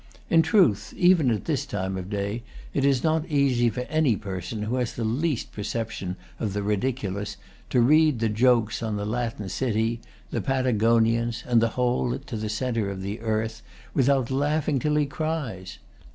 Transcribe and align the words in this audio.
In 0.31 0.41
truth, 0.41 0.95
even 0.97 1.29
at 1.29 1.45
this 1.45 1.63
time 1.63 1.95
of 1.95 2.09
day, 2.09 2.41
it 2.73 2.85
is 2.85 3.03
not 3.03 3.23
easy 3.29 3.69
for 3.69 3.81
any 3.81 4.15
person 4.15 4.63
who 4.63 4.77
has 4.77 4.93
the 4.93 5.03
least 5.03 5.51
perception 5.51 6.15
of 6.39 6.53
the 6.53 6.63
ridiculous 6.63 7.37
to 7.69 7.79
read 7.81 8.17
the 8.17 8.27
jokes 8.27 8.81
on 8.81 8.95
the 8.95 9.05
Latin 9.05 9.47
city, 9.47 10.01
the 10.31 10.41
Patagonians, 10.41 11.43
and 11.45 11.61
the 11.61 11.67
hole 11.77 12.17
to 12.17 12.35
the 12.35 12.49
centre 12.49 12.89
of 12.89 13.03
the 13.03 13.19
earth, 13.19 13.61
without 13.93 14.31
laughing 14.31 14.79
till 14.79 14.95
he 14.95 15.05
cries. 15.05 15.77